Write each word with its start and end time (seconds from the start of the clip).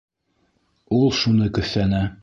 Ул 1.01 1.15
шуны 1.21 1.51
көҫәне. 1.59 2.05